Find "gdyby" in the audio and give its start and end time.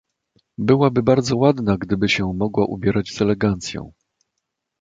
1.77-2.09